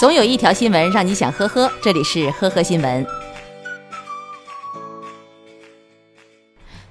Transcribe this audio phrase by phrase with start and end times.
[0.00, 3.06] 总有一条新闻让你想呵呵，这里是呵呵新闻。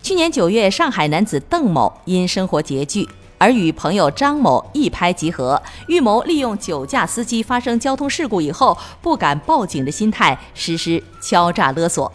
[0.04, 3.10] 去年九月，上海男子邓某因生活拮据
[3.40, 12.14] 而与朋友张某一拍即合，预谋利用酒驾司机发生交通事故以后不敢报警的心态实施敲诈勒索。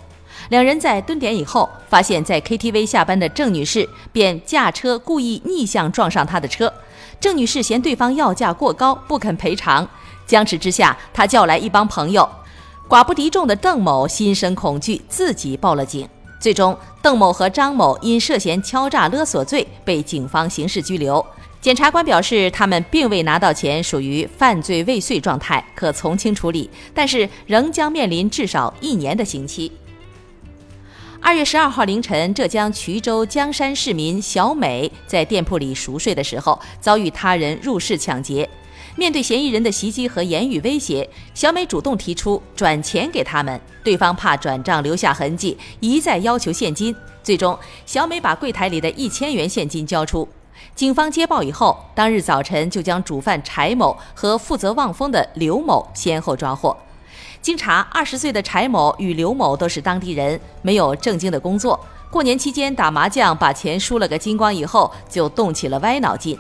[0.51, 6.73] 两人在蹲点以后，发现在 KTV 下班的郑女士便驾车故意逆向撞上他的车。
[7.21, 9.87] 郑女士嫌对方要价过高，不肯赔偿。
[10.27, 12.29] 僵持之下，她叫来一帮朋友。
[12.89, 16.09] 寡不敌众的邓某心生恐惧，自己报了警。
[16.39, 21.25] 最终，邓某和张某因涉嫌敲诈勒索罪被警方刑事拘留。
[21.63, 29.73] 检察官表示，他们并未拿到钱，属于犯罪未遂状态，可从轻处理，但是仍将面临至少一年的刑期。
[31.27, 38.47] 二月十二号凌晨，浙江衢州江山市民小美在店铺里熟睡的时候，遭遇他人入室抢劫。
[38.95, 46.95] 面对嫌疑人的袭击和言语威胁，小美主动提出转钱给他们，对方怕转账留下痕迹，一再要求现金。
[47.23, 50.29] 最终，小美把柜台里的一千元现金交出。
[50.75, 56.77] 警方接报以后，当日早晨就将主犯柴某和负责望风的刘某先后抓获。
[57.45, 61.79] 经查，二十岁的柴某与刘某都是当地人，没有正经的工作。
[62.11, 66.39] 过年期间打麻将把钱输了个精光以后，就动起了歪脑筋。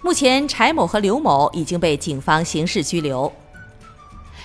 [0.00, 3.32] 目前，柴某和刘某已经被警方刑事拘留。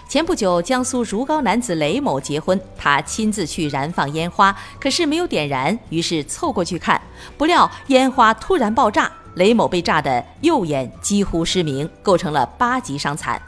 [0.09, 6.99] 前不久，江苏如皋男子雷某结婚，他亲自去燃放烟花，可是没有点燃，于是凑过去看，
[7.37, 13.39] 不料烟花突然爆炸，雷某被炸得右眼几乎失明，构成了八级伤残。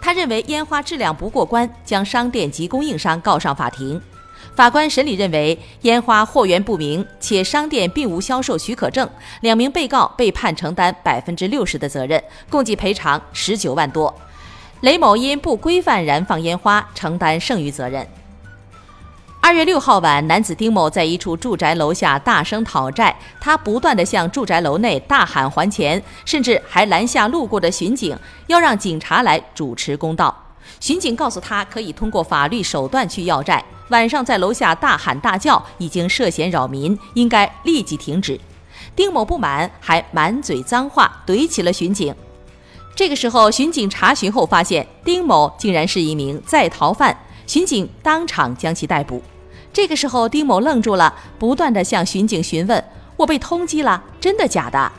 [0.00, 4.00] 他认为烟花质量不过关，将商店及供应商告上法庭。
[4.54, 9.08] 法官审理认为，烟花货源不明，且商店并无销售许可证，
[9.40, 14.14] 两名被告被判承担百分之六十的责任，共计赔偿十九万多。
[14.82, 18.06] 雷某因不规范燃放烟花，承担剩余责任。
[19.46, 30.34] 二月六号晚，男子丁某在一处住宅楼下大声讨债，他不断地向住宅楼内大喊还钱，甚至还拦下路过的巡警，要让警察来主持公道。
[30.80, 33.62] 巡警告诉他，可以通过法律手段去要债。
[33.90, 38.40] 晚上在楼下大喊大叫，已经涉嫌扰民，应该立即停止。
[38.96, 42.14] 丁某不满，还满嘴脏话，怼起了巡警。
[42.96, 47.14] 这个时候，巡警查询后发现，丁某竟然是一名在逃犯，
[47.46, 49.22] 巡警当场将其逮捕。
[49.74, 52.82] 这个时候，丁某愣住了，不断地向巡警询问
[53.18, 54.90] ：“我被通缉了，真的假的？”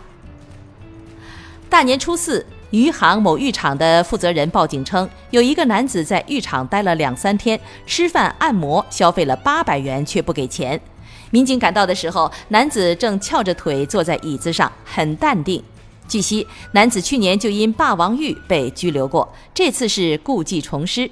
[1.68, 2.46] 大年初四。
[2.72, 10.82] 余杭某浴场的负责人报警称，有一个男子在浴场待了两三天，吃饭、按摩，消费了八百元，却不给钱。
[11.30, 15.64] 民警赶到的时候，男子正翘着腿坐在椅子上，很淡定。
[16.10, 21.10] 据悉，男子去年就因霸王浴被拘留过，这次是故技重施。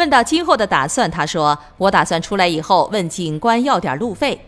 [0.00, 4.40] 问到今后的打算，他说：“我打算出来以后问警官要点路费。”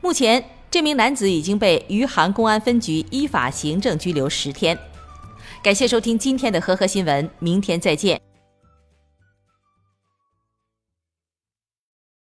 [0.00, 4.76] 目前，这名男子已经被余杭公安分局依法行政拘留十天。
[5.62, 8.18] 感谢收听今天的《和合新闻》，明天再见。